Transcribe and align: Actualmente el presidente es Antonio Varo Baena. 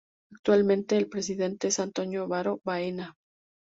Actualmente 0.33 0.97
el 0.97 1.07
presidente 1.09 1.67
es 1.67 1.79
Antonio 1.79 2.27
Varo 2.27 2.59
Baena. 2.63 3.13